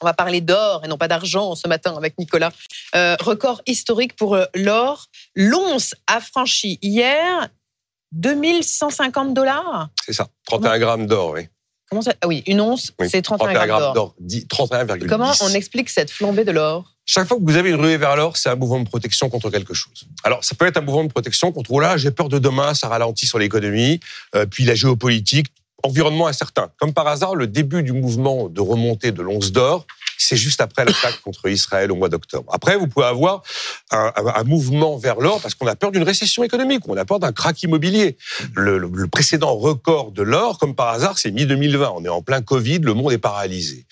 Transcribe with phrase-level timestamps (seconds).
[0.00, 2.52] On va parler d'or et non pas d'argent ce matin avec Nicolas.
[2.94, 5.06] Euh, record historique pour euh, l'or.
[5.34, 7.48] L'once a franchi hier
[8.12, 9.88] 2150 dollars.
[10.04, 11.48] C'est ça, 31 grammes d'or, oui.
[11.90, 12.12] Comment ça?
[12.20, 14.14] Ah oui, une once, c'est 31, grammes d'or.
[14.20, 15.06] 31,10.
[15.06, 16.94] Comment on explique cette flambée de l'or?
[17.06, 19.48] Chaque fois que vous avez une ruée vers l'or, c'est un mouvement de protection contre
[19.48, 20.06] quelque chose.
[20.24, 22.74] Alors, ça peut être un mouvement de protection contre, oh là, j'ai peur de demain,
[22.74, 24.00] ça ralentit sur l'économie,
[24.34, 25.46] euh, puis la géopolitique,
[25.82, 26.70] environnement incertain.
[26.78, 29.86] Comme par hasard, le début du mouvement de remontée de l'once d'or,
[30.18, 32.50] c'est juste après l'attaque contre Israël au mois d'octobre.
[32.52, 33.42] Après, vous pouvez avoir
[33.90, 37.20] un, un mouvement vers l'or parce qu'on a peur d'une récession économique, on a peur
[37.20, 38.16] d'un crack immobilier.
[38.54, 41.92] Le, le, le, précédent record de l'or, comme par hasard, c'est mi-2020.
[41.96, 43.86] On est en plein Covid, le monde est paralysé.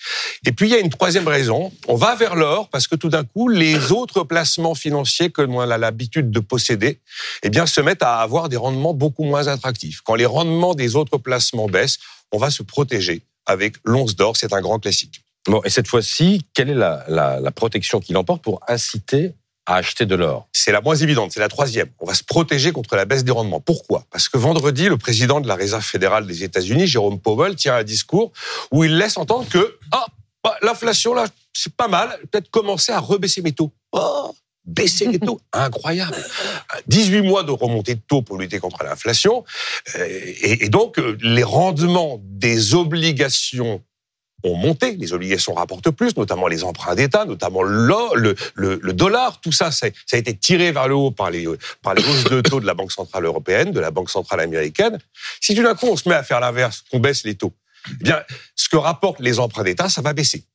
[0.45, 1.71] Et puis, il y a une troisième raison.
[1.87, 5.59] On va vers l'or parce que tout d'un coup, les autres placements financiers que l'on
[5.59, 6.99] a l'habitude de posséder,
[7.43, 10.01] eh bien, se mettent à avoir des rendements beaucoup moins attractifs.
[10.01, 11.99] Quand les rendements des autres placements baissent,
[12.31, 14.35] on va se protéger avec l'once d'or.
[14.35, 15.21] C'est un grand classique.
[15.47, 19.33] Bon, et cette fois-ci, quelle est la, la, la protection qui l'emporte pour inciter
[19.65, 20.47] à acheter de l'or?
[20.51, 21.87] C'est la moins évidente, c'est la troisième.
[21.99, 23.61] On va se protéger contre la baisse des rendements.
[23.61, 24.05] Pourquoi?
[24.11, 27.83] Parce que vendredi, le président de la Réserve fédérale des États-Unis, Jérôme Powell, tient un
[27.83, 28.33] discours
[28.71, 30.05] où il laisse entendre que ah,
[30.43, 33.71] bah, l'inflation, là, c'est pas mal, peut-être commencer à rebaisser mes taux.
[33.93, 34.35] Oh
[34.67, 35.39] baisser les taux.
[35.53, 36.17] Incroyable.
[36.87, 39.45] 18 mois de remontée de taux pour lutter contre l'inflation.
[40.41, 43.81] Et donc, les rendements des obligations
[44.43, 47.95] ont monté, les obligations rapportent plus, notamment les emprunts d'État, notamment le,
[48.55, 51.47] le, le, dollar, tout ça, ça a été tiré vers le haut par les,
[51.81, 54.99] par les hausses de taux de la Banque Centrale Européenne, de la Banque Centrale Américaine.
[55.41, 57.53] Si tout d'un coup on se met à faire l'inverse, qu'on baisse les taux,
[57.89, 58.21] eh bien,
[58.55, 60.45] ce que rapportent les emprunts d'État, ça va baisser.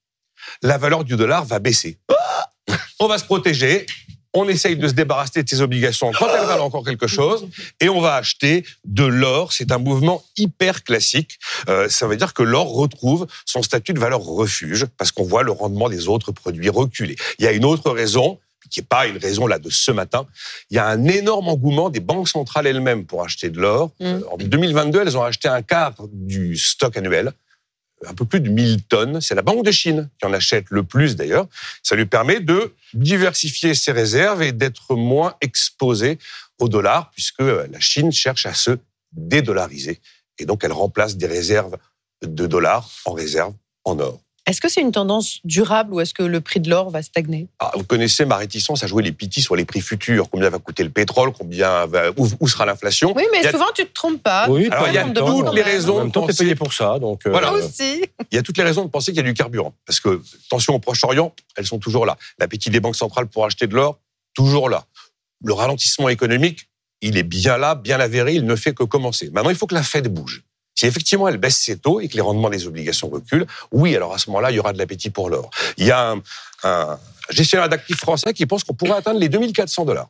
[0.63, 1.99] La valeur du dollar va baisser.
[3.01, 3.87] On va se protéger,
[4.35, 7.49] on essaye de se débarrasser de ses obligations quand elles valent encore quelque chose,
[7.81, 9.53] et on va acheter de l'or.
[9.53, 11.39] C'est un mouvement hyper classique.
[11.69, 15.43] Euh, ça veut dire que l'or retrouve son statut de valeur refuge, parce qu'on voit
[15.43, 17.17] le rendement des autres produits reculer.
[17.39, 18.39] Il y a une autre raison,
[18.71, 20.27] qui n'est pas une raison là de ce matin.
[20.71, 23.91] Il y a un énorme engouement des banques centrales elles-mêmes pour acheter de l'or.
[24.01, 24.21] Mmh.
[24.31, 27.33] En 2022, elles ont acheté un quart du stock annuel
[28.07, 29.21] un peu plus de 1000 tonnes.
[29.21, 31.47] C'est la Banque de Chine qui en achète le plus d'ailleurs.
[31.83, 36.19] Ça lui permet de diversifier ses réserves et d'être moins exposé
[36.59, 38.79] au dollar, puisque la Chine cherche à se
[39.13, 40.01] dédollariser.
[40.39, 41.77] Et donc elle remplace des réserves
[42.23, 43.55] de dollars en réserves
[43.85, 44.21] en or.
[44.45, 47.49] Est-ce que c'est une tendance durable ou est-ce que le prix de l'or va stagner?
[47.61, 50.29] Ah, Vous connaissez ma réticence à jouer les pitis sur les prix futurs.
[50.31, 51.33] Combien va coûter le pétrole?
[51.33, 53.13] Combien va, où, sera l'inflation?
[53.15, 54.49] Oui, mais souvent tu te trompes pas.
[54.49, 55.99] Oui, Alors, il y a toutes les raisons.
[55.99, 56.99] En même temps, tu es payé pour ça.
[56.99, 57.31] Donc, euh...
[57.31, 57.53] voilà.
[57.53, 58.05] aussi.
[58.33, 59.75] Il y a toutes les raisons de penser qu'il y a du carburant.
[59.87, 60.21] Parce que,
[60.51, 62.17] tension au Proche-Orient, elles sont toujours là.
[62.39, 64.01] L'appétit des banques centrales pour acheter de l'or,
[64.35, 64.87] toujours là.
[65.45, 66.69] Le ralentissement économique,
[67.01, 69.31] il est bien là, bien avéré, il ne fait que commencer.
[69.33, 70.43] Maintenant, il faut que la Fed bouge.
[70.83, 74.15] Si effectivement elle baisse ses taux et que les rendements des obligations reculent, oui, alors
[74.15, 75.49] à ce moment-là, il y aura de l'appétit pour l'or.
[75.77, 76.17] Il y a
[76.65, 76.99] un,
[77.31, 80.09] gestionnaire d'actifs français qui pense qu'on pourrait atteindre les 2400 dollars.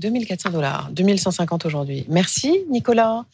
[0.00, 2.04] 2400 dollars, 2150 aujourd'hui.
[2.08, 3.24] Merci Nicolas.